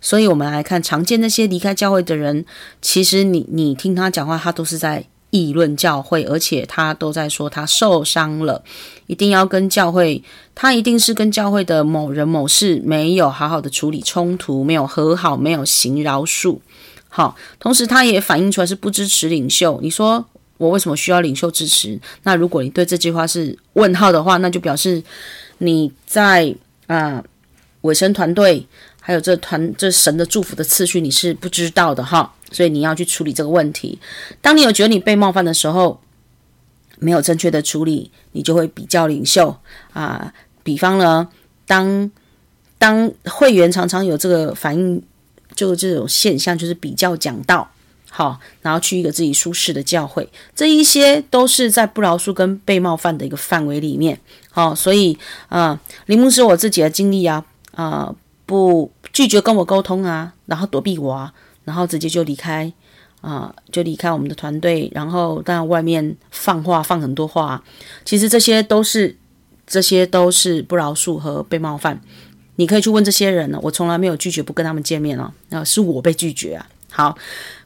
[0.00, 2.44] 所以，我们来看常见那些离开教会的人，
[2.80, 5.04] 其实你你听他讲话，他都是在。
[5.30, 8.64] 议论教会，而且他都在说他受伤了，
[9.08, 16.56] 一定要跟教会，他一定是跟教会的某人某事没有好好的处理冲突，没有和好，没有行饶恕。
[17.10, 19.78] 好，同时他也反映出来是不支持领袖。
[19.82, 20.24] 你说
[20.56, 22.00] 我为什么需要领袖支持？
[22.22, 25.02] 那如果你对这句话是问号的话，那就表示
[25.58, 26.54] 你在
[26.86, 27.22] 啊
[27.82, 28.66] 委身团队，
[29.08, 32.30] 还有这团这神的祝福的次序，你是不知道的哈。
[32.52, 33.98] 所以你要去处理这个问题。
[34.42, 35.98] 当你有觉得你被冒犯的时候，
[36.98, 39.56] 没有正确的处理，你就会比较领袖
[39.94, 40.30] 啊。
[40.62, 41.26] 比方呢，
[41.64, 42.10] 当
[42.76, 45.02] 当会员常常有这个反应，
[45.54, 47.70] 就这种现象，就是比较讲道，
[48.10, 54.20] 好，然后去一个自己舒适的教会，这一些都是在不饶恕跟被冒犯的一个范围里面。
[54.50, 55.18] 好，所以
[55.48, 58.14] 啊，林牧师我自己的经历啊，啊，
[58.48, 61.34] 不拒绝跟我沟通啊，然后躲避我啊。
[61.64, 62.72] 然后直接就离开，
[63.20, 64.90] 啊、就离开我们的团队。
[64.94, 67.62] 然后在外面放话放很多话，
[68.06, 69.14] 其实这些都是
[69.66, 72.00] 这些都是不饶恕和被冒犯。
[72.56, 76.66] 你可以去问这些人呢，我从来没有拒绝不跟他们见面啊，那是我被拒绝啊。
[76.90, 77.18] 好。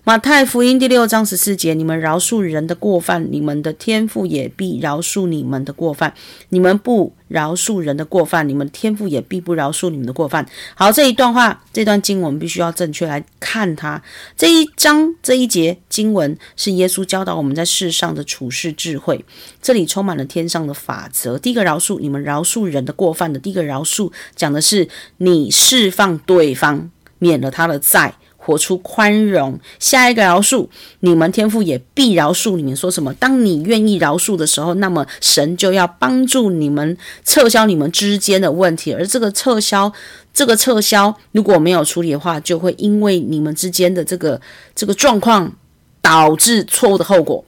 [0.04, 6.10] 马太福音第六章十四节：你们饶恕人的过犯，你们的天父也必饶恕你们的过犯；
[6.48, 10.44] 你们不饶恕人的过犯，你们天父也必不饶恕你们的过犯。
[10.74, 14.02] 好，这一段话，这段经文我们必须要正确来看它。
[14.36, 19.24] 这一章这一节经文是耶稣教导我们在世上的处世智慧，
[19.62, 21.38] 这里充满了天上的法则。
[21.38, 23.38] 第一个饶恕，你们饶恕人的过犯的。
[23.38, 24.88] 第一个饶恕讲的是
[25.18, 28.16] 你释放对方，免了他的债。
[28.44, 30.66] 活出宽容，下一个饶恕，
[30.98, 32.74] 你们天父也必饶恕你们。
[32.74, 33.14] 说什么？
[33.14, 38.92] 当你愿意饶恕的时候，那么神就要帮助你们撤销你们之间的问题。
[38.92, 39.92] 而这个撤销，
[40.34, 44.40] 这个撤销如果没有处理的话，就会因为你们之间的这个
[44.74, 45.52] 这个状况
[46.00, 47.44] 导致错误的后果。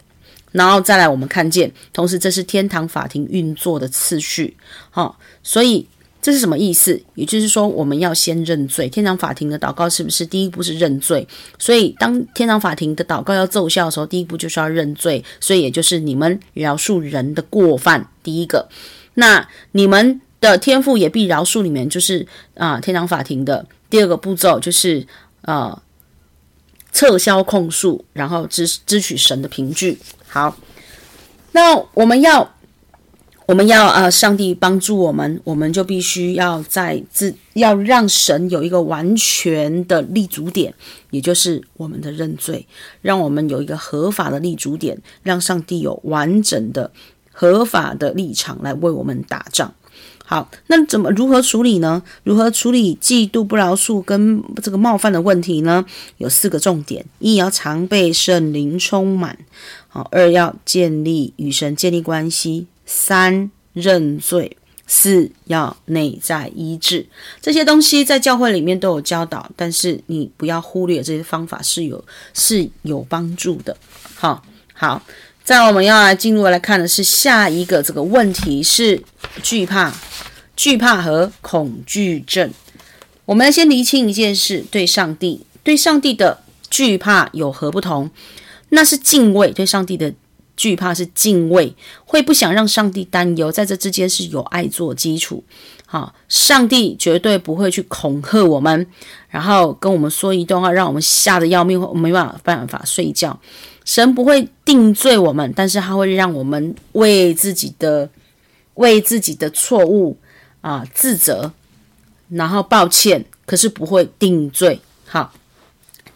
[0.52, 4.56] 然后再来，我们看见，同时这是天堂法庭运作的次序。
[4.90, 5.88] 好，所以。
[6.24, 6.98] 这是什么意思？
[7.16, 8.88] 也就是说，我们要先认罪。
[8.88, 11.28] 天堂法庭的祷告是不是第一步是认罪？
[11.58, 15.22] 所以，当天堂法庭的祷告要奏效的时候，第一步就是要认罪。
[15.38, 18.08] 所以，也就是你们饶恕人的过犯。
[18.22, 18.66] 第一个，
[19.12, 25.06] 那你们的天赋也必饶恕你们，就是啊，天堂法庭的第二个步骤就是
[25.42, 25.78] 呃，
[26.90, 29.98] 撤销控诉，然后支支取神的凭据。
[30.26, 30.56] 好，
[31.52, 32.50] 那我们要。
[33.46, 40.72] 我们要呃，上帝帮助我们，我们就必须要在自要让神有一个完全的立足点，
[41.10, 42.66] 也就是我们的认罪，
[43.02, 46.90] 让我们有一个合法的立足点，让上帝有完整的
[47.32, 49.74] 合法的立场来为我们打仗。
[50.24, 52.02] 好，那怎么如何处理呢？
[52.22, 55.84] 如何处理嫉妒、不饶恕跟这个冒犯的问题呢？
[56.16, 59.36] 有四个重点：一要常被圣灵充满；
[59.88, 62.68] 好，二要建立与神建立关系。
[62.86, 67.06] 三认罪，四要内在医治，
[67.40, 73.76] 这些东西在教会里面都有教导，但是你不要忽略这些方法是有是有帮助的。
[74.14, 74.42] 好，
[74.74, 75.02] 好，
[75.42, 79.02] 再我们要来进入来看的是下一个这个问题是
[79.42, 79.92] 惧怕、
[80.54, 82.52] 惧怕和恐惧症。
[83.24, 88.10] 我们先厘清一件事：对上帝，对上帝的惧怕有何不同？
[88.68, 90.12] 那是敬畏，对上帝的。
[90.56, 95.42] 惧怕是敬畏，会不想让上帝担忧，在这之间是有爱做基础。
[95.86, 98.86] 好，上帝绝对不会去恐吓我们，
[99.28, 103.38] 然后跟我们说一段话，让我们吓得要命，没办法办法睡觉。
[103.84, 108.08] 神不会定罪我们，但是他会让我们为自己的
[108.74, 110.16] 为自己的错误
[110.62, 111.52] 啊自责，
[112.30, 114.80] 然后抱歉，可是不会定罪。
[115.06, 115.32] 好，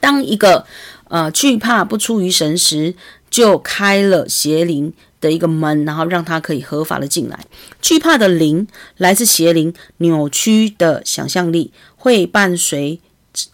[0.00, 0.64] 当一个
[1.08, 2.94] 呃惧怕不出于神时。
[3.38, 7.46] 就开了邪灵的一个门，然后让他可以合法的进来。
[7.80, 12.98] 惧怕的灵来自邪灵，扭曲的想象力会伴随，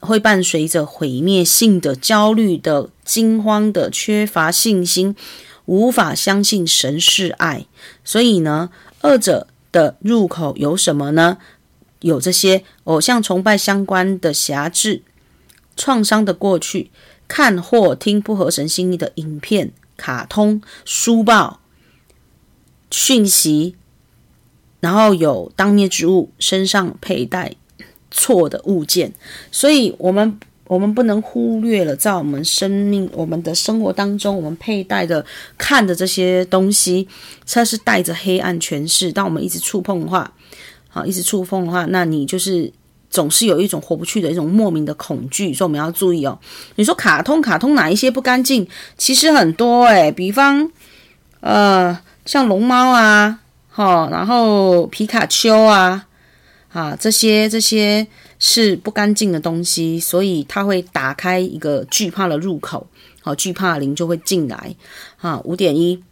[0.01, 5.15] 会伴随着毁灭性的焦虑的惊慌的缺乏信心，
[5.67, 7.67] 无法相信神是爱。
[8.03, 8.71] 所以呢，
[9.03, 11.37] 二者的入口有什么呢？
[12.01, 15.03] 有这些偶像崇拜相关的辖制，
[15.77, 16.91] 创伤的过去。
[17.27, 21.61] 看或听不合神心意的影片、卡通、书报、
[22.91, 23.77] 讯息，
[24.81, 27.55] 然后有当面之物，身上佩戴
[28.11, 29.13] 错的物件，
[29.51, 35.25] 所以我们我们不能忽略了，在我们生命、我们的生活当中，我们佩戴的、
[35.57, 37.09] 看的这些东西，
[37.47, 39.11] 它是带着黑暗权势。
[39.11, 40.33] 当我们一直触碰的话，
[40.89, 42.73] 好，一直触碰的话，那你就是。
[43.15, 46.37] 总是有一种活不去的一种莫名的恐惧，所以我们要注意哦。
[46.75, 48.67] 你说卡通，卡通哪一些不干净？
[48.99, 50.69] 其实很多诶，比方，
[51.39, 51.97] 呃，
[52.27, 53.39] 像龙猫啊，
[53.71, 56.07] 哈，然后皮卡丘啊，
[56.73, 58.09] 啊，这些这些
[58.41, 62.89] 是不干净的东西，所以它会打开一个惧怕的入口，
[63.23, 64.75] 好，惧怕灵就会进来。
[65.21, 66.03] 啊，五点一，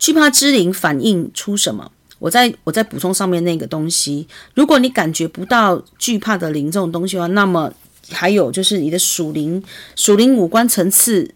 [0.00, 1.92] 惧怕之灵反映出什么？
[2.20, 7.72] 我再我再补充上面那个东西，如果你感觉不到惧怕的灵这种东西的话，那么
[8.12, 9.60] 还有就是你的属灵
[9.96, 11.34] 属灵五官层次，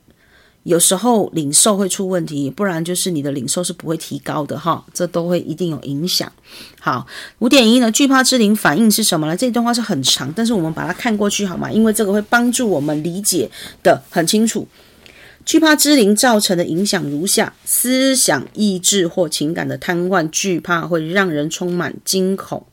[0.65, 6.31] 有时候领受会出问题，不然就是你的领受是不会提高的哈，这都会一定有影响。
[6.81, 7.07] 好，
[7.39, 9.37] 五点一呢，惧怕之灵反应是什么呢？
[9.37, 11.71] 这段话是很长，但是我们把它看过去好吗？
[11.73, 13.51] 因为这个会帮助我们理解
[13.83, 14.69] 的很清楚。
[15.45, 20.29] 惧怕之灵造成的影响如下：思想、意志或情感的瘫痪。
[20.31, 22.67] 惧怕会让人充满惊恐，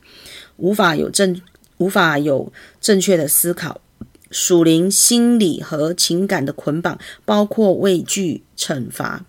[0.56, 1.38] 无法有正
[1.76, 3.82] 无法有正确的思考。
[4.30, 9.26] 属灵、心理和情感的捆绑，包括畏惧、惩罚，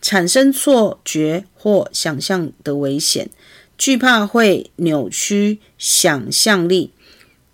[0.00, 3.28] 产生错觉或想象的危险。
[3.76, 6.92] 惧怕会扭曲想象力，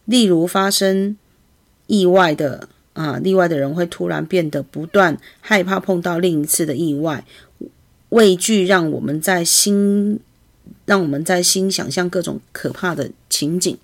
[0.04, 1.16] 例如发生
[1.86, 2.68] 意外的。
[2.92, 7.24] 啊，例外的人会突然变得不断害怕碰到另一次的意外，
[8.10, 10.20] 畏惧让我们在心，
[10.84, 13.76] 让我们在心想象各种可怕的情景。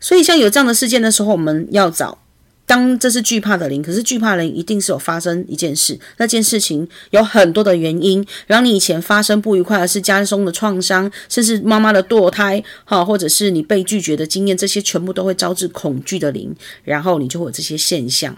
[0.00, 2.18] 所以，像有这样的事件的时候，我们要找。
[2.66, 18.36] 当这是惧怕的灵，可是惧怕的灵一定是有发生一件事，那件事情有很多的原因，然后你以前发生不愉快的是家中的创伤，甚至妈妈的堕胎，哈，或者是你被拒绝的经验，这些全部都会招致恐惧的灵，然后你就会有这些现象，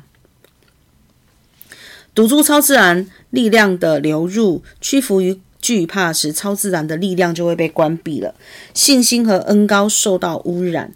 [2.15, 8.35] 堵住超自然力量的流入，屈服于惧怕时，超自然的力量就会被关闭了，
[8.75, 10.93] 信心和恩高受到污染，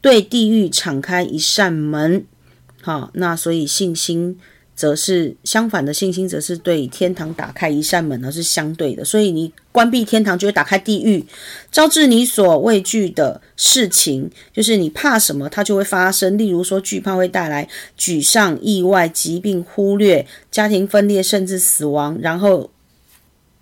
[0.00, 2.24] 对地狱敞开一扇门。
[2.86, 4.38] 好，那所以信心
[4.76, 9.04] 则是相反的，信心则是对天堂打开一扇门，而是相对的。
[9.04, 11.26] 所以你关闭天堂，就会打开地狱，
[11.72, 16.38] 招致你所畏惧的事情，就是你怕什么，它就会发生。
[16.38, 17.68] 例如说，惧怕会带来
[17.98, 22.16] 沮丧、意外、疾病、忽略、家庭分裂，甚至死亡。
[22.20, 22.70] 然后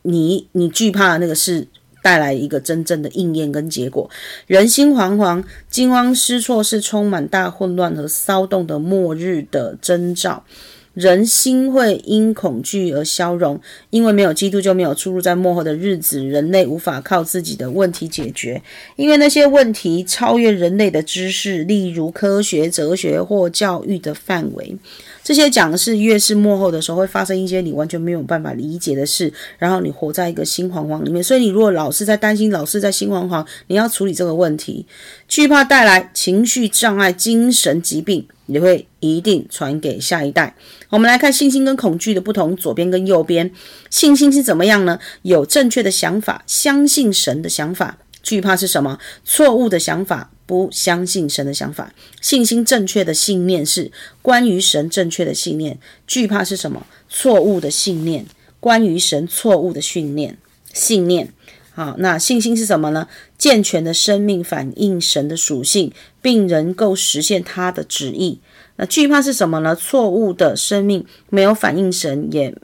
[0.02, 1.66] 你你惧怕的那个是。
[2.04, 4.10] 带来一个真正的应验跟结果，
[4.46, 10.44] 人心惶惶、惊慌失措，是充满大混乱和骚动的末日的征兆。
[10.92, 15.20] 人心会因恐惧而消融，因为没有基督就没有出入。
[15.20, 18.62] 在末后的日子，人类无法靠自己的问题解决，
[18.96, 24.76] 因为那些问题超越人类的知识，例如科学、哲学或教育的范围。
[25.24, 31.24] 这些讲的是越是幕后的时候会发生一些你完全没有办法理解的事，然后你活在一个心惶惶里面。
[31.24, 34.86] 所以你如果老是在担心，老是在心惶惶，你要处理这个问题。
[35.26, 40.54] 惧怕带来情绪障碍、精神疾病，你会一定传给下一代。
[40.90, 43.50] 我们来看信心跟恐惧的不同，左边跟右边，
[43.88, 44.98] 信心是怎么样呢？
[45.22, 47.96] 有正确的想法，相信神的想法。
[48.22, 48.98] 惧怕是什么？
[49.24, 51.92] 错误的想法，不相信神的想法。
[52.20, 53.90] 信心正确的信念是
[54.22, 55.78] 关于神正确的信念。
[56.06, 56.86] 惧怕是什么？
[57.08, 58.26] 错误的信念，
[58.60, 60.36] 关于神错误的训练
[60.72, 61.32] 信念。
[61.72, 63.08] 好，那信心是什么呢？
[63.36, 65.92] 健全的生命反映神的属性，
[66.22, 68.40] 并能够实现他的旨意。
[68.76, 69.74] 那惧怕是什么呢？
[69.74, 72.56] 错误的生命没有反映神，也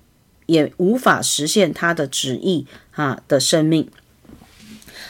[0.47, 3.89] 也无法实现他的旨意啊的生命。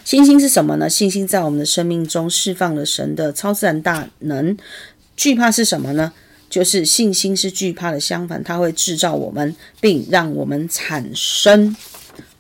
[0.05, 0.89] 信心是什么呢？
[0.89, 4.57] 信心在我们的生命中释放了神的超自然大能。
[5.17, 6.13] 惧怕是什么呢？
[6.49, 11.77] 就是信心是惧怕的相反，它会制造我们，并让我们产生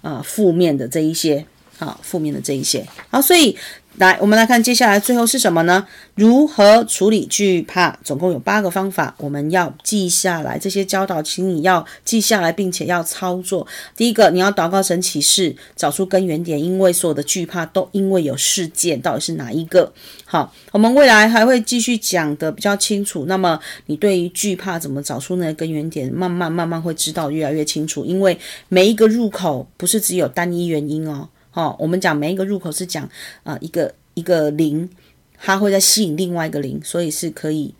[0.02, 1.44] 啊负面的这一些
[1.78, 2.86] 啊负面的这一些。
[3.10, 3.56] 好，所以。
[3.96, 5.86] 来，我们来看接下来最后是什么呢？
[6.14, 7.98] 如何处理惧怕？
[8.02, 10.56] 总共有八个方法，我们要记下来。
[10.56, 13.66] 这些教导，请你要记下来，并且要操作。
[13.96, 19.92] 第一个，你要祷告神启示，找出根源点，因为所有的惧怕都因为有事件，到底是哪一个？
[20.24, 23.26] 好，我们未来还会继续讲得比较清楚。
[23.26, 28.04] 那么，你对于惧怕怎么找出那个根源点，慢慢慢慢会知道越来越清楚。
[28.04, 28.38] 因为
[28.68, 31.28] 每一个入口不是只有单一原因哦。
[31.50, 33.08] 好、哦，我们讲每一个入口是讲
[33.42, 34.88] 啊、一个一个零，
[35.36, 37.74] 它会在吸引另外一个零，所以是可以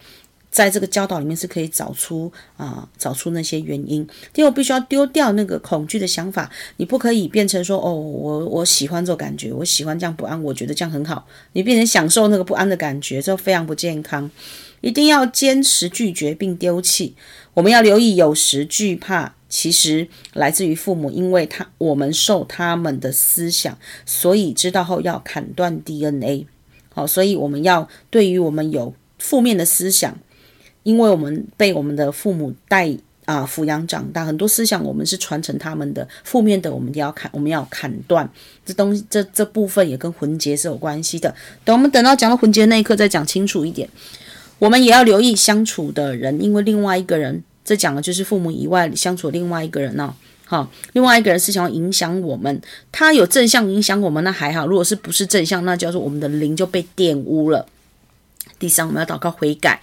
[0.50, 4.06] 在这个教导里面是可以找出啊、找出那些原因。
[4.32, 14.30] 第二，我必须要丢掉那个恐惧的想法，你不可以变成说哦，我我喜欢这种感觉，我喜欢这样不安，我觉得这样很好，你变成享受那个不安的感觉，这非常不健康。
[14.80, 17.14] 一定要坚持拒绝并丢弃。
[17.52, 19.34] 我们要留意，有时惧怕。
[19.50, 23.76] 其实来自于父母，因为他我们受他们的思想，
[24.06, 26.46] 所以知道后要砍断 DNA。
[26.94, 30.16] 好，所以我们要对于我们有负面的思想，
[30.84, 38.28] 因为我们被我们的父母带啊抚养长大，很多思想我们是传承他们的负面的，我们要砍，我们要砍断
[38.64, 41.34] 这东西，这这部分也跟魂结是有关系的。
[41.64, 43.88] 等我们等到讲到魂结那一刻再讲清楚一点。
[44.60, 47.42] 我们也要留意相处的人，因为另外一个人。
[47.64, 50.14] 这讲的就是父母以外相处另外一个人呢，
[50.46, 57.66] 好，另外一个人是想要影响我们，他有正向影响我们，那还好；如果是不是正向，那叫做我们的灵就被玷污了。
[58.60, 59.80] 第三，我们要祷告悔改。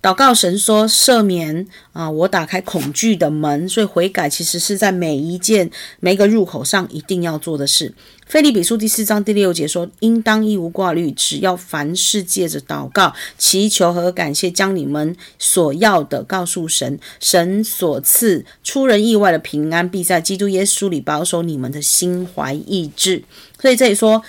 [0.00, 2.10] 祷告神说赦免啊！
[2.10, 7.92] 我打开恐惧的门，所以悔改其实是在每一件每一个入口上一定要做的事。
[8.26, 16.98] 腓利比书第四章第六节说：“应当一无挂虑，只要凡事借着祷告、祈求和感谢，将你们所要的告诉神。
[17.18, 23.24] 神所赐出人意外的平安，必在基督耶稣里保守你们的心怀意志。”
[23.60, 24.22] 所以这里说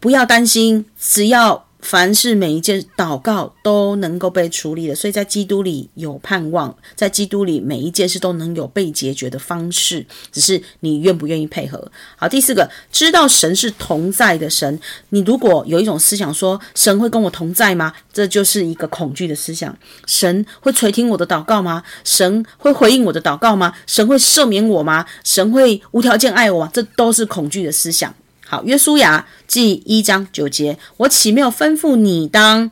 [0.00, 1.65] 不要担心，只要。
[1.88, 11.92] 凡是每一件祷告都能够被处理的，所以在基督里有盼望，在基督里每一件事都能有被解决的方式，只是你愿不愿意配合。
[12.16, 14.80] 好，第四个，知道神是同在的神。
[15.10, 17.92] 你如果有一种思想说神会跟我同在吗？
[18.12, 19.78] 这就是一个恐惧的思想。
[20.06, 21.84] 神会垂听我的祷告吗？
[22.02, 23.72] 神会回应我的祷告吗？
[23.86, 25.06] 神会赦免我吗？
[25.22, 26.70] 神会无条件爱我吗？
[26.74, 28.12] 这都是恐惧的思想。
[28.48, 32.70] 好，约书亚记一章九节，我岂没有吩咐你当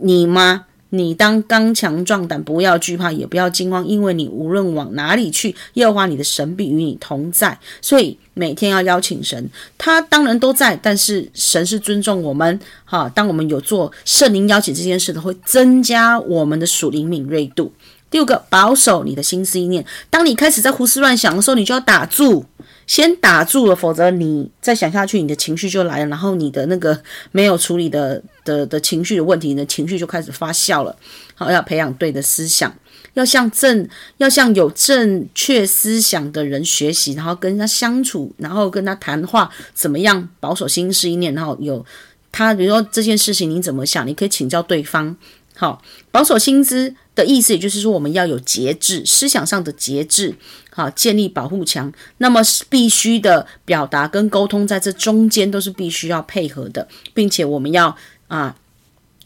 [0.00, 0.64] 你吗？
[0.90, 7.58] 你当刚强壮胆，不要惧怕，也不要惊慌，因为你无论往哪里去，耶和华你的神必与你同在。
[7.82, 12.58] 所以每天要邀请神，他当然都在，但是神是尊重我们。
[12.86, 17.70] 哈，当我们有做圣灵邀请这件事的，会增加我们的属灵敏锐度。
[18.10, 19.84] 第五个，保守你的心思意念。
[20.08, 22.44] 当你开始在胡思乱想的时候，你就要打住。
[22.86, 26.98] 先打住了，否则你再想下去，你的情绪就来了，然后你的那个
[27.32, 30.96] 没有处理的的的情绪的问题，你的情绪就开始发酵了。
[31.34, 32.74] 好，要培养对的思想，
[33.12, 33.86] 要向正，
[34.16, 41.84] 要向有正确思想的人学习，然后跟他相处，然后跟他谈话，怎么样保守心思意念，然后有
[42.32, 45.14] 他，比如说这件事情你怎么想，你可以请教对方。
[45.54, 50.36] 好，保守心思的意思，也就是说我们要有节制，思想上的节制。
[50.70, 52.40] 好，建立保护墙，那么
[52.70, 57.96] 必须的表达跟沟通，在这中间都是必须要配合的，并且我们要
[58.28, 58.54] 啊，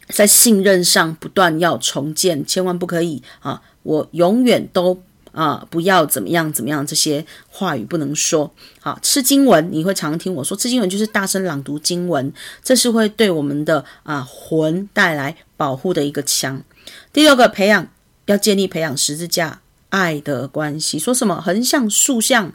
[0.08, 8.50] 在信任上不断要重建，千万不可以啊我永远都啊不要怎么样怎么样，这些话语不能说。
[8.80, 12.32] 好，吃经文，你会常听我说，吃经文就是大声朗读经文，
[12.64, 16.62] 这是会对我们的啊魂带来保护的一个墙。
[17.12, 17.88] 第六个，培养
[18.26, 19.60] 要建立培养十字架
[19.90, 20.98] 爱的关系。
[20.98, 22.52] 说什么横向竖向。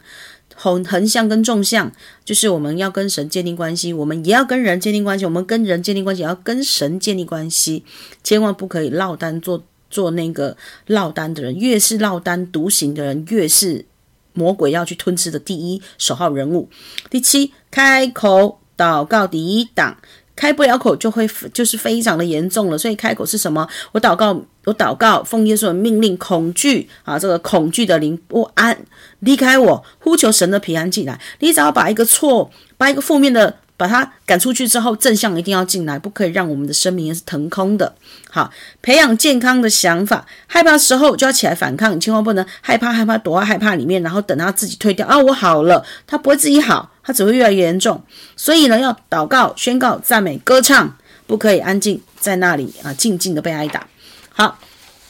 [0.60, 1.92] 横横向跟纵向，
[2.24, 5.24] 就是我们要跟神建立关系，我们也要跟人建立关系。
[5.24, 7.84] 我们跟人建立关系，也要跟神建立关系。
[8.24, 10.56] 千万不可以落单做做那个
[10.86, 13.86] 落单的人，越是落单独行的人，越是
[14.32, 16.68] 魔鬼要去吞吃的第一首号人物。
[17.08, 19.98] 第七，开口祷告第一档。
[20.38, 23.68] 开不了口就会就是非常的严重了，所以开口是什么？
[23.90, 28.78] 我祷告，我祷告，奉耶稣的命令，恐惧啊，这个恐惧的灵不安
[29.18, 31.20] 离开我，呼求神的平安进来。
[31.40, 33.56] 你只要把一个错，把一个负面的。
[33.78, 37.94] 把它赶出去之后，正向一定要进来，不可以让我们的生命也是腾空的。
[38.28, 38.50] 好，
[38.82, 48.04] 培养健康的想法，害怕时候就要起来反抗，千万不能害怕害怕躲在害怕里面，然后等他自己退掉啊，我好了，他不会自己好，它只会越来越严重。
[48.36, 50.94] 所以呢，要祷告、宣告、赞美、歌唱，
[51.26, 53.88] 不可以安静在那里啊，静静的被挨打。
[54.28, 54.58] 好，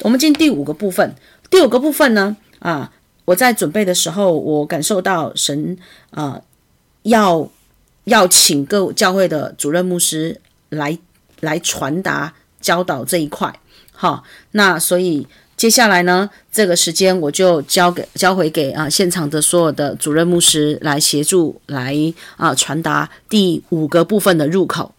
[0.02, 1.16] 我们进第五个部分。
[1.50, 2.92] 第五个部分呢，啊，
[3.24, 5.76] 我在准备的时候，我感受到神
[6.10, 6.40] 啊
[7.02, 7.50] 要。
[8.04, 10.40] 要请各教会的主任牧师
[10.70, 10.98] 来
[11.40, 13.60] 来传达教导这一块，
[13.92, 15.26] 好，那所以
[15.58, 21.96] 接下来呢，这个时间我就交给交回给啊现场的所有的主任牧师来协助来
[22.36, 24.94] 啊传达第五个部分的入口。